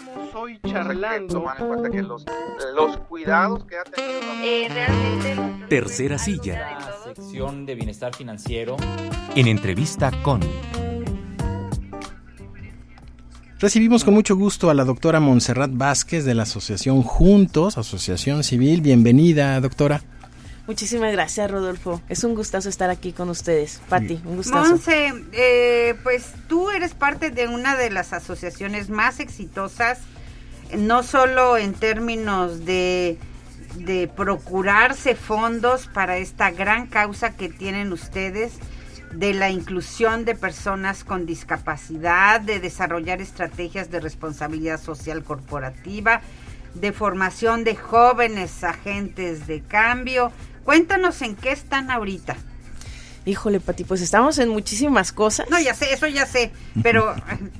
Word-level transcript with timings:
Estamos 0.00 0.34
hoy 0.34 0.58
charlando. 0.66 1.44
en 1.58 1.66
cuenta 1.66 1.90
que 1.90 2.02
los, 2.02 2.24
los 2.74 2.96
cuidados 3.00 3.64
que 3.66 3.76
ha 3.76 3.84
tenido. 3.84 4.20
Eh, 4.42 4.66
realmente. 4.70 5.66
Tercera 5.68 6.16
silla. 6.16 6.78
La 6.78 7.14
sección 7.14 7.66
de 7.66 7.74
bienestar 7.74 8.14
financiero. 8.16 8.76
En 9.34 9.46
entrevista 9.46 10.10
con. 10.22 10.40
Recibimos 13.58 14.04
con 14.04 14.14
mucho 14.14 14.36
gusto 14.36 14.70
a 14.70 14.74
la 14.74 14.84
doctora 14.84 15.20
Montserrat 15.20 15.70
Vázquez 15.74 16.24
de 16.24 16.34
la 16.34 16.44
Asociación 16.44 17.02
Juntos, 17.02 17.76
Asociación 17.76 18.42
Civil. 18.42 18.80
Bienvenida, 18.80 19.60
doctora. 19.60 20.02
Muchísimas 20.70 21.10
gracias, 21.10 21.50
Rodolfo. 21.50 22.00
Es 22.08 22.22
un 22.22 22.36
gustazo 22.36 22.68
estar 22.68 22.90
aquí 22.90 23.12
con 23.12 23.28
ustedes. 23.28 23.80
Pati, 23.88 24.22
un 24.24 24.36
gustazo. 24.36 24.70
Monse, 24.70 25.12
eh, 25.32 25.96
pues 26.04 26.26
tú 26.46 26.70
eres 26.70 26.94
parte 26.94 27.32
de 27.32 27.48
una 27.48 27.74
de 27.74 27.90
las 27.90 28.12
asociaciones 28.12 28.88
más 28.88 29.18
exitosas, 29.18 29.98
no 30.78 31.02
solo 31.02 31.56
en 31.56 31.74
términos 31.74 32.64
de 32.64 33.18
procurarse 34.14 35.16
fondos 35.16 35.88
para 35.88 36.18
esta 36.18 36.52
gran 36.52 36.86
causa 36.86 37.34
que 37.34 37.48
tienen 37.48 37.92
ustedes, 37.92 38.52
de 39.12 39.34
la 39.34 39.50
inclusión 39.50 40.24
de 40.24 40.36
personas 40.36 41.02
con 41.02 41.26
discapacidad, 41.26 42.40
de 42.40 42.60
desarrollar 42.60 43.20
estrategias 43.20 43.90
de 43.90 43.98
responsabilidad 43.98 44.80
social 44.80 45.24
corporativa, 45.24 46.20
de 46.74 46.92
formación 46.92 47.64
de 47.64 47.74
jóvenes 47.74 48.62
agentes 48.62 49.48
de 49.48 49.62
cambio, 49.62 50.30
Cuéntanos 50.64 51.22
en 51.22 51.36
qué 51.36 51.52
están 51.52 51.90
ahorita. 51.90 52.36
Híjole, 53.26 53.60
Pati, 53.60 53.84
pues 53.84 54.00
estamos 54.00 54.38
en 54.38 54.48
muchísimas 54.48 55.12
cosas. 55.12 55.48
No, 55.50 55.60
ya 55.60 55.74
sé, 55.74 55.92
eso 55.92 56.06
ya 56.06 56.26
sé, 56.26 56.52
pero... 56.82 57.14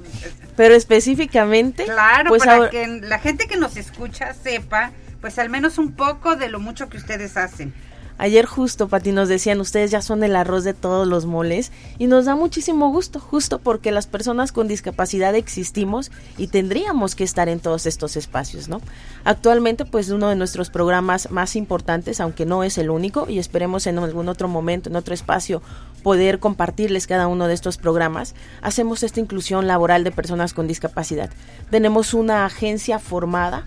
pero 0.57 0.75
específicamente... 0.75 1.85
Claro, 1.85 2.31
pues 2.31 2.45
para 2.45 2.71
que 2.71 2.87
la 2.87 3.19
gente 3.19 3.47
que 3.47 3.57
nos 3.57 3.77
escucha 3.77 4.33
sepa, 4.33 4.93
pues 5.21 5.39
al 5.39 5.51
menos 5.51 5.77
un 5.77 5.93
poco 5.93 6.37
de 6.37 6.49
lo 6.49 6.61
mucho 6.61 6.89
que 6.89 6.97
ustedes 6.97 7.37
hacen. 7.37 7.75
Ayer 8.23 8.45
justo, 8.45 8.87
Pati, 8.89 9.13
nos 9.13 9.31
decían, 9.31 9.63
ustedes 9.63 9.91
ya 9.91 10.03
son 10.03 10.23
el 10.23 10.37
arroz 10.37 10.63
de 10.63 10.75
todos 10.75 11.09
los 11.09 11.25
moles 11.25 11.73
y 11.97 12.07
nos 12.07 12.27
da 12.27 12.37
muchísimo 12.37 12.91
gusto, 12.91 13.19
justo 13.19 13.61
porque 13.61 13.93
las 13.93 14.07
personas 14.07 14.53
con 14.53 14.69
discapacidad 14.69 15.35
existimos 15.35 16.11
y 16.37 16.49
tendríamos 16.49 17.15
que 17.15 17.25
estar 17.25 17.49
en 17.49 17.61
todos 17.61 17.87
estos 17.87 18.19
espacios, 18.19 18.69
¿no? 18.69 18.83
Actualmente, 19.25 19.87
pues 19.87 20.11
uno 20.11 20.29
de 20.29 20.37
nuestros 20.37 20.69
programas 20.69 21.31
más 21.31 21.57
importantes, 21.57 22.21
aunque 22.21 22.45
no 22.45 22.63
es 22.63 22.77
el 22.77 22.91
único, 22.91 23.27
y 23.27 23.39
esperemos 23.39 23.87
en 23.87 23.99
algún 23.99 24.29
otro 24.29 24.49
momento, 24.49 24.91
en 24.91 24.97
otro 24.97 25.15
espacio, 25.15 25.63
poder 26.03 26.41
compartirles 26.41 27.07
cada 27.07 27.27
uno 27.27 27.49
de 27.49 27.55
estos 27.55 27.79
programas, 27.79 28.35
hacemos 28.61 29.03
esta 29.03 29.21
inclusión 29.21 29.67
laboral 29.67 30.05
de 30.05 30.11
personas 30.11 30.53
con 30.53 30.67
discapacidad. 30.67 31.31
Tenemos 31.71 32.13
una 32.13 32.45
agencia 32.45 32.99
formada 32.99 33.65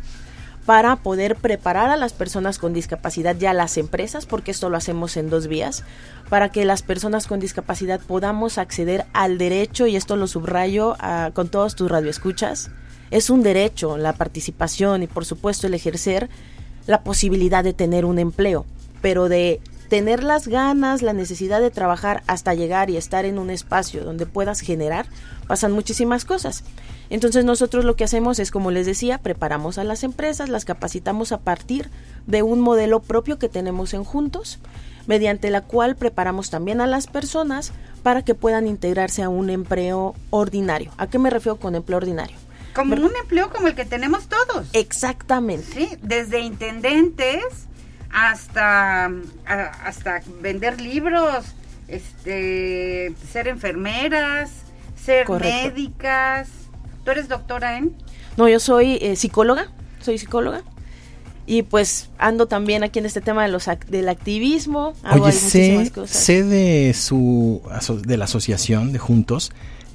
para 0.66 0.96
poder 0.98 1.36
preparar 1.36 1.90
a 1.90 1.98
las 1.98 2.14
personas 2.14 2.58
con 2.58 2.74
discapacidad 2.74 3.36
ya 3.38 3.54
las 3.54 3.78
empresas, 3.78 4.26
porque 4.26 4.52
esto 4.52 4.70
lo 4.70 4.78
hacemos 4.78 5.18
en 5.18 5.30
dos 5.30 5.48
vías, 5.48 5.84
para 6.30 6.50
que 6.50 6.64
las 6.64 6.82
personas 6.82 7.28
con 7.28 7.40
discapacidad 7.40 8.00
podamos 8.00 8.58
acceder 8.58 9.06
al 9.14 9.38
derecho, 9.38 9.88
y 9.88 9.96
esto 9.96 10.16
lo 10.16 10.28
subrayo 10.28 10.96
con 11.34 11.50
todos 11.50 11.76
tus 11.76 11.92
radioescuchas, 11.92 12.72
es 13.12 13.30
un 13.30 13.44
derecho 13.44 13.98
la 13.98 14.14
participación 14.14 15.04
y 15.04 15.08
por 15.08 15.26
supuesto 15.26 15.68
el 15.68 15.74
ejercer 15.74 16.30
la 16.88 17.04
posibilidad 17.04 17.64
de 17.64 17.74
tener 17.74 18.06
un 18.06 18.18
empleo, 18.18 18.66
pero 19.02 19.30
de 19.30 19.62
tener 19.90 20.24
las 20.24 20.48
ganas, 20.48 21.04
la 21.04 21.14
necesidad 21.14 21.62
de 21.62 21.70
trabajar 21.70 22.24
hasta 22.26 22.56
llegar 22.56 22.90
y 22.90 22.98
estar 22.98 23.26
en 23.26 23.38
un 23.38 23.52
espacio 23.52 24.04
donde 24.04 24.26
puedas 24.26 24.62
generar, 24.62 25.06
pasan 25.48 25.72
muchísimas 25.74 26.26
cosas. 26.26 26.64
Entonces 27.14 27.46
nosotros 27.46 27.86
lo 27.86 27.96
que 27.96 28.06
hacemos 28.06 28.40
es, 28.40 28.50
como 28.50 28.72
les 28.72 28.88
decía, 28.88 29.20
preparamos 29.20 29.78
a 29.78 29.84
las 29.84 30.04
empresas, 30.04 30.50
las 30.50 30.66
capacitamos 30.66 31.32
a 31.32 31.38
partir 31.38 31.92
de 32.26 32.42
un 32.42 32.60
modelo 32.60 33.04
propio 33.04 33.38
que 33.38 33.50
tenemos 33.50 33.94
en 33.94 34.04
Juntos, 34.04 34.58
mediante 35.06 35.52
la 35.52 35.62
cual 35.62 35.96
preparamos 35.96 36.50
también 36.50 36.82
a 36.82 36.88
las 36.88 37.06
personas 37.06 37.72
para 38.02 38.24
que 38.24 38.34
puedan 38.34 38.66
integrarse 38.66 39.22
a 39.22 39.30
un 39.30 39.52
empleo 39.52 40.16
ordinario. 40.32 40.92
¿A 40.98 41.06
qué 41.06 41.20
me 41.20 41.30
refiero 41.30 41.58
con 41.58 41.76
empleo 41.76 41.98
ordinario? 41.98 42.36
Como 42.74 42.96
un 42.96 43.16
empleo 43.22 43.52
como 43.52 43.68
el 43.68 43.76
que 43.76 43.86
tenemos 43.86 44.28
todos. 44.28 44.66
Exactamente. 44.74 45.68
Sí, 45.72 45.90
desde 46.02 46.40
intendentes 46.40 47.44
hasta, 48.10 49.12
hasta 49.46 50.24
vender 50.42 50.82
libros, 50.82 51.46
este, 51.88 53.14
ser 53.32 53.50
enfermeras, 53.50 54.50
ser 54.96 55.30
médicas. 55.30 56.63
¿Tú 57.04 57.12
eres 57.12 57.28
doctora 57.28 57.78
en? 57.78 57.96
No, 58.38 58.48
yo 58.48 58.60
soy 58.60 58.98
eh, 59.02 59.16
psicóloga, 59.16 59.72
soy 60.02 60.18
psicóloga. 60.18 60.64
Y 61.46 61.64
pues 61.64 62.10
ando 62.18 62.48
también 62.48 62.84
aquí 62.84 63.00
en 63.00 63.06
este 63.06 63.20
tema 63.20 63.44
de 63.44 63.50
los 63.50 63.70
del 63.90 64.08
activismo. 64.08 64.94
Hago 65.04 65.26
Oye, 65.26 65.34
sé, 65.34 65.92
sé 66.06 66.44
de, 66.44 66.94
su, 66.94 67.62
de 68.06 68.16
la 68.18 68.26
asociación 68.26 68.94
de 68.94 69.00
Juntos 69.00 69.52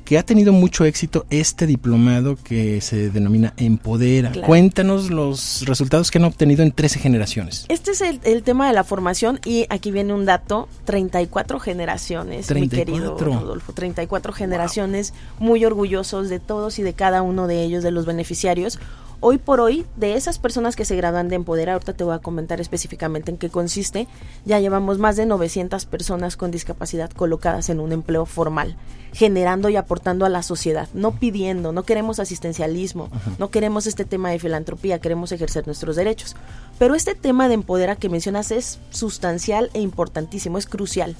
que 0.08 0.16
ha 0.16 0.22
tenido 0.22 0.54
mucho 0.54 0.86
éxito 0.86 1.26
este 1.28 1.66
diplomado 1.66 2.38
que 2.42 2.80
se 2.80 3.10
denomina 3.10 3.52
Empodera. 3.58 4.32
Cuéntanos 4.46 5.10
los 5.10 5.66
resultados 5.66 6.10
que 6.10 6.16
han 6.16 6.24
obtenido 6.24 6.62
en 6.62 6.72
13 6.72 6.98
generaciones. 6.98 7.66
Este 7.68 7.90
es 7.90 8.00
el, 8.00 8.42
tema 8.42 8.68
de 8.68 8.72
la 8.72 8.84
formación 8.84 9.38
y 9.44 9.66
aquí 9.68 9.90
viene 9.90 10.14
un 10.14 10.24
dato, 10.24 10.66
34 10.86 11.60
generaciones, 11.60 12.50
mi 12.50 12.70
querido 12.70 13.18
Rodolfo, 13.18 13.74
34 13.74 14.32
generaciones, 14.32 15.12
muy 15.38 15.66
orgullosos 15.66 16.30
de 16.30 16.40
todos 16.40 16.78
y 16.78 16.82
de 16.82 16.94
cada 16.94 17.20
uno 17.20 17.46
de 17.46 17.62
ellos, 17.62 17.82
de 17.82 17.90
los 17.90 18.06
beneficiarios. 18.06 18.78
Hoy 19.20 19.38
por 19.38 19.60
hoy, 19.60 19.84
de 19.96 20.14
esas 20.14 20.38
personas 20.38 20.76
que 20.76 20.84
se 20.84 20.94
gradúan 20.94 21.28
de 21.28 21.34
Empodera, 21.34 21.72
ahorita 21.72 21.92
te 21.92 22.04
voy 22.04 22.14
a 22.14 22.20
comentar 22.20 22.60
específicamente 22.60 23.32
en 23.32 23.36
qué 23.36 23.50
consiste, 23.50 24.06
ya 24.44 24.60
llevamos 24.60 24.98
más 24.98 25.16
de 25.16 25.26
900 25.26 25.86
personas 25.86 26.36
con 26.36 26.52
discapacidad 26.52 27.10
colocadas 27.10 27.68
en 27.68 27.80
un 27.80 27.90
empleo 27.90 28.26
formal, 28.26 28.76
generando 29.12 29.70
y 29.70 29.76
aportando 29.76 30.24
a 30.24 30.28
la 30.28 30.44
sociedad, 30.44 30.88
no 30.94 31.18
pidiendo, 31.18 31.72
no 31.72 31.82
queremos 31.82 32.20
asistencialismo, 32.20 33.10
no 33.40 33.50
queremos 33.50 33.88
este 33.88 34.04
tema 34.04 34.30
de 34.30 34.38
filantropía, 34.38 35.00
queremos 35.00 35.32
ejercer 35.32 35.66
nuestros 35.66 35.96
derechos. 35.96 36.36
Pero 36.78 36.94
este 36.94 37.16
tema 37.16 37.48
de 37.48 37.54
Empodera 37.54 37.96
que 37.96 38.08
mencionas 38.08 38.52
es 38.52 38.78
sustancial 38.90 39.70
e 39.74 39.80
importantísimo, 39.80 40.58
es 40.58 40.66
crucial. 40.66 41.16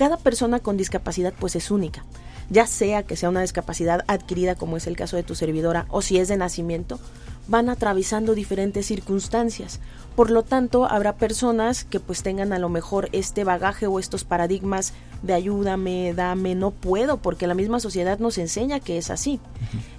Cada 0.00 0.16
persona 0.16 0.60
con 0.60 0.78
discapacidad 0.78 1.34
pues 1.38 1.56
es 1.56 1.70
única 1.70 2.06
ya 2.50 2.66
sea 2.66 3.04
que 3.04 3.16
sea 3.16 3.28
una 3.28 3.40
discapacidad 3.40 4.04
adquirida 4.08 4.56
como 4.56 4.76
es 4.76 4.86
el 4.86 4.96
caso 4.96 5.16
de 5.16 5.22
tu 5.22 5.34
servidora 5.34 5.86
o 5.88 6.02
si 6.02 6.18
es 6.18 6.28
de 6.28 6.36
nacimiento, 6.36 6.98
van 7.46 7.68
atravesando 7.68 8.34
diferentes 8.34 8.86
circunstancias. 8.86 9.80
Por 10.16 10.30
lo 10.30 10.42
tanto, 10.42 10.84
habrá 10.86 11.16
personas 11.16 11.84
que 11.84 12.00
pues 12.00 12.22
tengan 12.22 12.52
a 12.52 12.58
lo 12.58 12.68
mejor 12.68 13.08
este 13.12 13.44
bagaje 13.44 13.86
o 13.86 13.98
estos 13.98 14.24
paradigmas 14.24 14.92
de 15.22 15.32
ayúdame, 15.32 16.12
dame, 16.12 16.54
no 16.56 16.72
puedo, 16.72 17.18
porque 17.18 17.46
la 17.46 17.54
misma 17.54 17.78
sociedad 17.78 18.18
nos 18.18 18.36
enseña 18.36 18.80
que 18.80 18.98
es 18.98 19.10
así. 19.10 19.40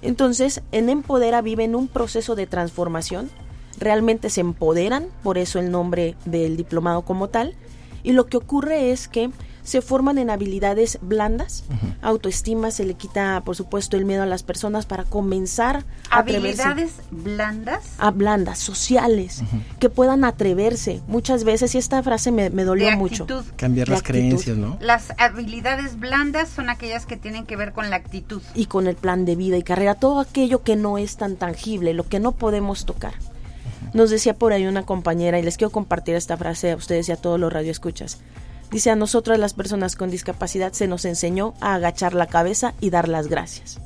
Entonces, 0.02 0.62
en 0.72 0.90
Empodera 0.90 1.40
viven 1.40 1.74
un 1.74 1.88
proceso 1.88 2.34
de 2.34 2.46
transformación, 2.46 3.30
realmente 3.78 4.30
se 4.30 4.42
empoderan, 4.42 5.06
por 5.22 5.38
eso 5.38 5.58
el 5.58 5.70
nombre 5.70 6.16
del 6.26 6.56
diplomado 6.56 7.02
como 7.02 7.28
tal, 7.28 7.54
y 8.02 8.12
lo 8.12 8.26
que 8.26 8.36
ocurre 8.36 8.92
es 8.92 9.08
que 9.08 9.30
se 9.62 9.80
forman 9.80 10.18
en 10.18 10.30
habilidades 10.30 10.98
blandas, 11.02 11.64
autoestima, 12.00 12.70
se 12.70 12.84
le 12.84 12.94
quita, 12.94 13.42
por 13.44 13.56
supuesto, 13.56 13.96
el 13.96 14.04
miedo 14.04 14.22
a 14.22 14.26
las 14.26 14.42
personas 14.42 14.86
para 14.86 15.04
comenzar 15.04 15.84
a 16.10 16.18
habilidades 16.18 16.94
blandas, 17.10 17.94
a 17.98 18.10
blandas, 18.10 18.58
sociales, 18.58 19.42
que 19.78 19.88
puedan 19.88 20.24
atreverse. 20.24 21.00
Muchas 21.06 21.44
veces, 21.44 21.74
y 21.74 21.78
esta 21.78 22.02
frase 22.02 22.32
me, 22.32 22.50
me 22.50 22.64
dolió 22.64 22.96
mucho. 22.96 23.26
Cambiar 23.56 23.88
las 23.88 24.02
creencias, 24.02 24.56
¿no? 24.56 24.78
Las 24.80 25.12
habilidades 25.18 25.98
blandas 25.98 26.48
son 26.48 26.68
aquellas 26.68 27.06
que 27.06 27.16
tienen 27.16 27.46
que 27.46 27.56
ver 27.56 27.72
con 27.72 27.90
la 27.90 27.96
actitud. 27.96 28.42
Y 28.54 28.66
con 28.66 28.86
el 28.86 28.96
plan 28.96 29.24
de 29.24 29.36
vida 29.36 29.56
y 29.56 29.62
carrera, 29.62 29.94
todo 29.94 30.20
aquello 30.20 30.62
que 30.62 30.76
no 30.76 30.98
es 30.98 31.16
tan 31.16 31.36
tangible, 31.36 31.94
lo 31.94 32.08
que 32.08 32.20
no 32.20 32.32
podemos 32.32 32.84
tocar. 32.84 33.14
Nos 33.94 34.10
decía 34.10 34.34
por 34.34 34.52
ahí 34.52 34.66
una 34.66 34.84
compañera, 34.84 35.38
y 35.38 35.42
les 35.42 35.56
quiero 35.56 35.70
compartir 35.70 36.14
esta 36.14 36.36
frase 36.36 36.72
a 36.72 36.76
ustedes 36.76 37.08
y 37.08 37.12
a 37.12 37.16
todos 37.16 37.38
los 37.38 37.52
radioescuchas. 37.52 38.18
Dice, 38.72 38.90
a 38.90 38.96
nosotras 38.96 39.38
las 39.38 39.52
personas 39.52 39.96
con 39.96 40.10
discapacidad 40.10 40.72
se 40.72 40.88
nos 40.88 41.04
enseñó 41.04 41.52
a 41.60 41.74
agachar 41.74 42.14
la 42.14 42.26
cabeza 42.26 42.72
y 42.80 42.88
dar 42.88 43.06
las 43.06 43.28
gracias. 43.28 43.78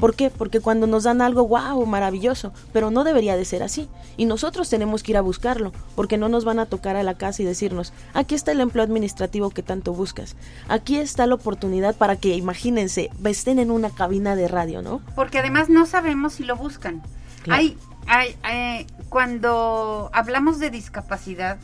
¿Por 0.00 0.14
qué? 0.14 0.30
Porque 0.30 0.60
cuando 0.60 0.86
nos 0.86 1.04
dan 1.04 1.20
algo, 1.20 1.46
wow, 1.46 1.84
maravilloso, 1.86 2.52
pero 2.72 2.90
no 2.90 3.04
debería 3.04 3.36
de 3.36 3.44
ser 3.44 3.62
así. 3.62 3.88
Y 4.16 4.26
nosotros 4.26 4.68
tenemos 4.68 5.02
que 5.02 5.12
ir 5.12 5.16
a 5.16 5.22
buscarlo, 5.22 5.72
porque 5.94 6.18
no 6.18 6.28
nos 6.28 6.44
van 6.44 6.58
a 6.58 6.66
tocar 6.66 6.96
a 6.96 7.02
la 7.02 7.14
casa 7.14 7.42
y 7.42 7.44
decirnos, 7.44 7.92
aquí 8.14 8.34
está 8.34 8.52
el 8.52 8.60
empleo 8.60 8.84
administrativo 8.84 9.50
que 9.50 9.62
tanto 9.62 9.92
buscas, 9.92 10.36
aquí 10.68 10.96
está 10.96 11.26
la 11.26 11.34
oportunidad 11.34 11.94
para 11.94 12.16
que, 12.16 12.34
imagínense, 12.34 13.10
estén 13.24 13.58
en 13.58 13.70
una 13.70 13.90
cabina 13.90 14.36
de 14.36 14.48
radio, 14.48 14.82
¿no? 14.82 15.00
Porque 15.14 15.38
además 15.38 15.68
no 15.68 15.86
sabemos 15.86 16.34
si 16.34 16.44
lo 16.44 16.56
buscan. 16.56 17.02
Hay, 17.48 17.76
hay, 18.06 18.36
eh, 18.50 18.86
cuando 19.08 20.10
hablamos 20.12 20.58
de 20.58 20.70
discapacidad, 20.70 21.58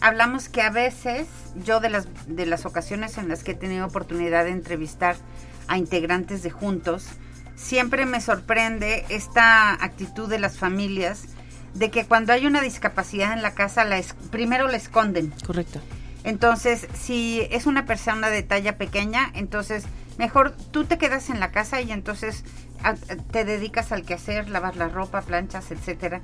hablamos 0.00 0.48
que 0.48 0.62
a 0.62 0.70
veces, 0.70 1.28
yo 1.64 1.80
de 1.80 1.90
las, 1.90 2.06
de 2.26 2.46
las 2.46 2.66
ocasiones 2.66 3.18
en 3.18 3.28
las 3.28 3.44
que 3.44 3.52
he 3.52 3.54
tenido 3.54 3.86
oportunidad 3.86 4.44
de 4.44 4.50
entrevistar 4.50 5.16
a 5.66 5.78
integrantes 5.78 6.42
de 6.42 6.50
Juntos, 6.50 7.06
siempre 7.56 8.06
me 8.06 8.20
sorprende 8.20 9.04
esta 9.08 9.72
actitud 9.72 10.28
de 10.28 10.38
las 10.38 10.58
familias 10.58 11.24
de 11.74 11.90
que 11.90 12.06
cuando 12.06 12.32
hay 12.32 12.46
una 12.46 12.60
discapacidad 12.60 13.32
en 13.32 13.42
la 13.42 13.54
casa, 13.54 13.84
la 13.84 14.00
primero 14.30 14.68
la 14.68 14.76
esconden. 14.76 15.32
Correcto. 15.46 15.80
Entonces, 16.24 16.88
si 16.94 17.46
es 17.50 17.66
una 17.66 17.86
persona 17.86 18.30
de 18.30 18.42
talla 18.42 18.76
pequeña, 18.76 19.30
entonces 19.34 19.84
mejor 20.18 20.54
tú 20.72 20.84
te 20.84 20.98
quedas 20.98 21.30
en 21.30 21.40
la 21.40 21.50
casa 21.50 21.80
y 21.80 21.92
entonces 21.92 22.44
te 23.30 23.44
dedicas 23.44 23.92
al 23.92 24.04
quehacer, 24.04 24.48
lavar 24.48 24.76
la 24.76 24.88
ropa, 24.88 25.22
planchas, 25.22 25.70
etcétera. 25.70 26.20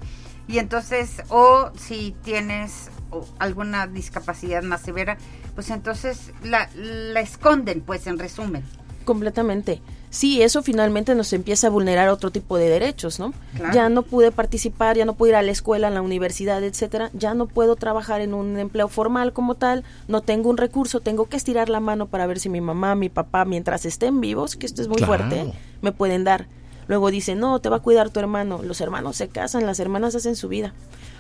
Y 0.46 0.58
entonces, 0.58 1.22
o 1.28 1.70
si 1.76 2.14
tienes 2.22 2.90
alguna 3.38 3.86
discapacidad 3.86 4.62
más 4.62 4.82
severa, 4.82 5.16
pues 5.54 5.70
entonces 5.70 6.32
la, 6.42 6.68
la 6.74 7.20
esconden, 7.20 7.80
pues 7.80 8.06
en 8.06 8.18
resumen. 8.18 8.64
Completamente 9.04 9.80
sí, 10.14 10.42
eso 10.42 10.62
finalmente 10.62 11.14
nos 11.14 11.32
empieza 11.32 11.66
a 11.66 11.70
vulnerar 11.70 12.08
otro 12.08 12.30
tipo 12.30 12.56
de 12.56 12.68
derechos, 12.68 13.18
¿no? 13.18 13.34
Ya 13.72 13.88
no 13.88 14.02
pude 14.02 14.30
participar, 14.30 14.96
ya 14.96 15.04
no 15.04 15.14
pude 15.14 15.30
ir 15.30 15.34
a 15.34 15.42
la 15.42 15.50
escuela, 15.50 15.88
a 15.88 15.90
la 15.90 16.02
universidad, 16.02 16.62
etcétera, 16.62 17.10
ya 17.14 17.34
no 17.34 17.46
puedo 17.46 17.74
trabajar 17.74 18.20
en 18.20 18.32
un 18.32 18.58
empleo 18.58 18.88
formal 18.88 19.32
como 19.32 19.56
tal, 19.56 19.82
no 20.06 20.20
tengo 20.20 20.48
un 20.50 20.56
recurso, 20.56 21.00
tengo 21.00 21.26
que 21.26 21.36
estirar 21.36 21.68
la 21.68 21.80
mano 21.80 22.06
para 22.06 22.26
ver 22.26 22.38
si 22.38 22.48
mi 22.48 22.60
mamá, 22.60 22.94
mi 22.94 23.08
papá, 23.08 23.44
mientras 23.44 23.84
estén 23.84 24.20
vivos, 24.20 24.54
que 24.54 24.66
esto 24.66 24.82
es 24.82 24.88
muy 24.88 25.02
fuerte, 25.02 25.52
me 25.82 25.90
pueden 25.90 26.22
dar. 26.22 26.46
Luego 26.86 27.10
dicen, 27.10 27.40
no, 27.40 27.58
te 27.60 27.68
va 27.68 27.76
a 27.76 27.80
cuidar 27.80 28.10
tu 28.10 28.20
hermano. 28.20 28.60
Los 28.62 28.82
hermanos 28.82 29.16
se 29.16 29.28
casan, 29.28 29.64
las 29.64 29.80
hermanas 29.80 30.14
hacen 30.14 30.36
su 30.36 30.48
vida. 30.48 30.74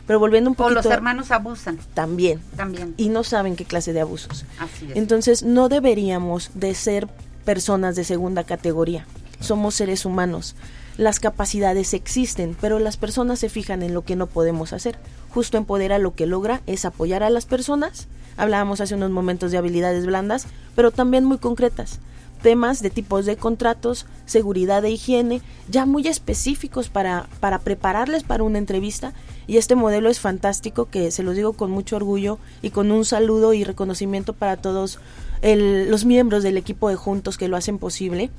Pero 0.06 0.18
volviendo 0.18 0.50
un 0.50 0.56
poquito... 0.56 0.80
O 0.80 0.82
los 0.82 0.92
hermanos 0.92 1.30
abusan. 1.30 1.78
También. 1.94 2.40
También. 2.56 2.94
Y 2.96 3.08
no 3.08 3.24
saben 3.24 3.56
qué 3.56 3.64
clase 3.64 3.92
de 3.92 4.00
abusos. 4.00 4.44
Así 4.58 4.86
es. 4.90 4.96
Entonces, 4.96 5.42
no 5.42 5.68
deberíamos 5.68 6.50
de 6.54 6.74
ser 6.74 7.08
personas 7.44 7.96
de 7.96 8.04
segunda 8.04 8.44
categoría. 8.44 9.06
Somos 9.40 9.74
seres 9.74 10.04
humanos. 10.04 10.56
Las 10.96 11.20
capacidades 11.20 11.92
existen, 11.92 12.56
pero 12.60 12.78
las 12.78 12.96
personas 12.96 13.38
se 13.40 13.48
fijan 13.48 13.82
en 13.82 13.94
lo 13.94 14.02
que 14.02 14.14
no 14.14 14.26
podemos 14.26 14.72
hacer. 14.72 14.96
Justo 15.30 15.58
Empodera 15.58 15.98
lo 15.98 16.14
que 16.14 16.26
logra 16.26 16.60
es 16.66 16.84
apoyar 16.84 17.22
a 17.22 17.30
las 17.30 17.46
personas. 17.46 18.06
Hablábamos 18.36 18.80
hace 18.80 18.94
unos 18.94 19.10
momentos 19.10 19.50
de 19.50 19.58
habilidades 19.58 20.06
blandas, 20.06 20.46
pero 20.76 20.92
también 20.92 21.24
muy 21.24 21.38
concretas. 21.38 21.98
Temas 22.44 22.82
de 22.82 22.90
tipos 22.90 23.24
de 23.24 23.38
contratos, 23.38 24.04
seguridad 24.26 24.84
e 24.84 24.90
higiene, 24.90 25.40
ya 25.70 25.86
muy 25.86 26.08
específicos 26.08 26.90
para, 26.90 27.26
para 27.40 27.58
prepararles 27.58 28.22
para 28.22 28.42
una 28.42 28.58
entrevista. 28.58 29.14
Y 29.46 29.56
este 29.56 29.76
modelo 29.76 30.10
es 30.10 30.20
fantástico, 30.20 30.90
que 30.90 31.10
se 31.10 31.22
los 31.22 31.36
digo 31.36 31.54
con 31.54 31.70
mucho 31.70 31.96
orgullo 31.96 32.38
y 32.60 32.68
con 32.68 32.90
un 32.90 33.06
saludo 33.06 33.54
y 33.54 33.64
reconocimiento 33.64 34.34
para 34.34 34.58
todos 34.58 34.98
los 35.42 36.04
miembros 36.04 36.42
del 36.42 36.58
equipo 36.58 36.90
de 36.90 36.96
Juntos 36.96 37.38
que 37.38 37.48
lo 37.48 37.56
hacen 37.56 37.78
posible. 37.78 38.30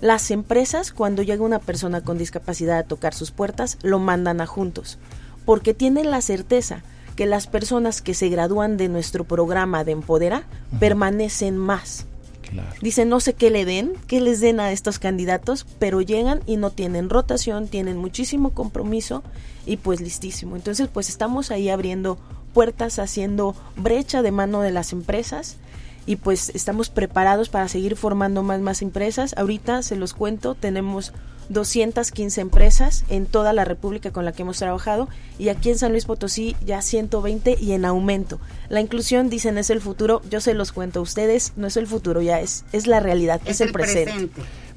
Las 0.00 0.32
empresas, 0.32 0.90
cuando 0.90 1.22
llega 1.22 1.44
una 1.44 1.60
persona 1.60 2.00
con 2.00 2.18
discapacidad 2.18 2.78
a 2.78 2.88
tocar 2.88 3.14
sus 3.14 3.30
puertas, 3.30 3.78
lo 3.82 4.00
mandan 4.00 4.40
a 4.40 4.46
Juntos, 4.46 4.98
porque 5.44 5.74
tienen 5.74 6.10
la 6.10 6.22
certeza 6.22 6.82
que 7.14 7.26
las 7.26 7.46
personas 7.46 8.02
que 8.02 8.14
se 8.14 8.30
gradúan 8.30 8.78
de 8.78 8.88
nuestro 8.88 9.22
programa 9.22 9.84
de 9.84 9.92
Empodera 9.92 10.42
permanecen 10.80 11.56
más. 11.56 12.08
Dicen, 12.80 13.08
no 13.08 13.20
sé 13.20 13.34
qué 13.34 13.50
le 13.50 13.64
den, 13.64 13.92
qué 14.06 14.20
les 14.20 14.40
den 14.40 14.60
a 14.60 14.72
estos 14.72 14.98
candidatos, 14.98 15.66
pero 15.78 16.00
llegan 16.00 16.40
y 16.46 16.56
no 16.56 16.70
tienen 16.70 17.10
rotación, 17.10 17.68
tienen 17.68 17.96
muchísimo 17.96 18.50
compromiso 18.50 19.22
y 19.66 19.76
pues 19.76 20.00
listísimo. 20.00 20.56
Entonces, 20.56 20.88
pues 20.92 21.08
estamos 21.08 21.50
ahí 21.50 21.68
abriendo 21.68 22.18
puertas, 22.52 22.98
haciendo 22.98 23.54
brecha 23.76 24.22
de 24.22 24.30
mano 24.30 24.60
de 24.60 24.70
las 24.70 24.92
empresas 24.92 25.56
y 26.06 26.16
pues 26.16 26.50
estamos 26.54 26.90
preparados 26.90 27.48
para 27.48 27.68
seguir 27.68 27.96
formando 27.96 28.42
más 28.42 28.60
más 28.60 28.82
empresas. 28.82 29.34
Ahorita 29.36 29.82
se 29.82 29.96
los 29.96 30.14
cuento, 30.14 30.54
tenemos 30.54 31.12
215 31.48 32.40
empresas 32.40 33.04
en 33.08 33.26
toda 33.26 33.52
la 33.52 33.64
República 33.64 34.10
con 34.10 34.24
la 34.24 34.32
que 34.32 34.42
hemos 34.42 34.58
trabajado 34.58 35.08
y 35.38 35.48
aquí 35.48 35.70
en 35.70 35.78
San 35.78 35.92
Luis 35.92 36.04
Potosí 36.04 36.56
ya 36.64 36.82
120 36.82 37.56
y 37.60 37.72
en 37.72 37.84
aumento. 37.84 38.38
La 38.68 38.80
inclusión 38.80 39.30
dicen 39.30 39.58
es 39.58 39.70
el 39.70 39.80
futuro, 39.80 40.22
yo 40.30 40.40
se 40.40 40.54
los 40.54 40.72
cuento 40.72 41.00
a 41.00 41.02
ustedes, 41.02 41.52
no 41.56 41.66
es 41.66 41.76
el 41.76 41.86
futuro, 41.86 42.22
ya 42.22 42.40
es 42.40 42.64
es 42.72 42.86
la 42.86 43.00
realidad, 43.00 43.40
es, 43.44 43.60
el, 43.60 43.72
presente. 43.72 44.28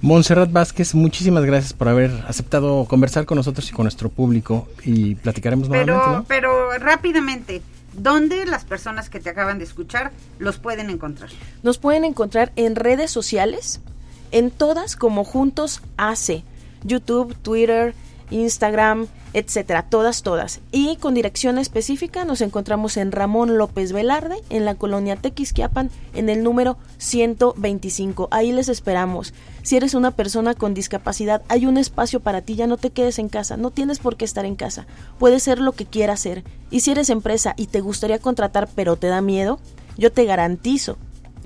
Montserrat 0.01 0.51
Vázquez, 0.51 0.93
muchísimas 0.93 1.43
gracias 1.45 1.73
por 1.73 1.87
haber 1.87 2.11
aceptado 2.27 2.85
conversar 2.85 3.25
con 3.25 3.37
nosotros 3.37 3.69
y 3.69 3.73
con 3.73 3.85
nuestro 3.85 4.09
público 4.09 4.67
y 4.83 5.15
platicaremos 5.15 5.69
pero, 5.69 5.95
nuevamente. 5.95 6.25
Pero 6.27 6.77
rápidamente, 6.77 7.61
¿Dónde 7.97 8.45
las 8.45 8.63
personas 8.63 9.09
que 9.09 9.19
te 9.19 9.31
acaban 9.31 9.57
de 9.57 9.63
escuchar 9.63 10.11
los 10.37 10.59
pueden 10.59 10.91
encontrar? 10.91 11.31
Nos 11.63 11.79
pueden 11.79 12.05
encontrar 12.05 12.51
en 12.55 12.75
redes 12.75 13.09
sociales, 13.09 13.81
en 14.29 14.51
todas 14.51 14.95
como 14.95 15.23
Juntos 15.23 15.81
AC, 15.97 16.43
YouTube, 16.83 17.35
Twitter, 17.41 17.93
Instagram, 18.29 19.07
etcétera, 19.33 19.83
todas, 19.83 20.23
todas. 20.23 20.61
Y 20.71 20.97
con 20.97 21.13
dirección 21.13 21.57
específica 21.57 22.25
nos 22.25 22.41
encontramos 22.41 22.97
en 22.97 23.11
Ramón 23.11 23.57
López 23.57 23.91
Velarde, 23.93 24.37
en 24.49 24.65
la 24.65 24.75
colonia 24.75 25.15
Tequisquiapan, 25.15 25.89
en 26.13 26.29
el 26.29 26.43
número 26.43 26.77
125. 26.97 28.27
Ahí 28.31 28.51
les 28.51 28.69
esperamos. 28.69 29.33
Si 29.63 29.77
eres 29.77 29.93
una 29.93 30.11
persona 30.11 30.53
con 30.53 30.73
discapacidad, 30.73 31.43
hay 31.49 31.65
un 31.65 31.77
espacio 31.77 32.19
para 32.19 32.41
ti, 32.41 32.55
ya 32.55 32.67
no 32.67 32.77
te 32.77 32.89
quedes 32.89 33.19
en 33.19 33.29
casa, 33.29 33.57
no 33.57 33.71
tienes 33.71 33.99
por 33.99 34.17
qué 34.17 34.25
estar 34.25 34.45
en 34.45 34.55
casa. 34.55 34.87
Puedes 35.19 35.43
ser 35.43 35.59
lo 35.59 35.73
que 35.73 35.85
quieras 35.85 36.21
ser. 36.21 36.43
Y 36.71 36.81
si 36.81 36.91
eres 36.91 37.09
empresa 37.09 37.53
y 37.57 37.67
te 37.67 37.81
gustaría 37.81 38.19
contratar 38.19 38.69
pero 38.75 38.95
te 38.95 39.07
da 39.07 39.21
miedo, 39.21 39.59
yo 39.97 40.11
te 40.11 40.25
garantizo, 40.25 40.97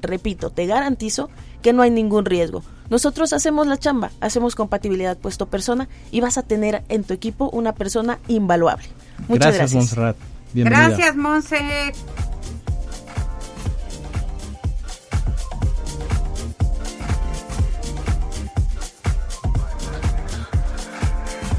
repito, 0.02 0.50
te 0.50 0.66
garantizo 0.66 1.30
que 1.62 1.74
no 1.74 1.82
hay 1.84 1.92
ningún 1.92 2.26
riesgo 2.26 2.64
nosotros 2.92 3.32
hacemos 3.32 3.68
la 3.68 3.78
chamba, 3.78 4.12
hacemos 4.20 4.54
compatibilidad 4.54 5.18
puesto 5.18 5.46
persona 5.46 5.88
y 6.12 6.20
vas 6.20 6.38
a 6.38 6.44
tener 6.44 6.84
en 6.90 7.06
tu 7.06 7.14
equipo 7.14 7.50
una 7.50 7.72
persona 7.72 8.20
invaluable. 8.28 8.86
Muchas 9.30 9.56
gracias. 9.56 9.72
Gracias, 9.72 9.74
Montserrat. 9.74 10.18
Gracias, 10.54 11.16
Monse. 11.16 11.94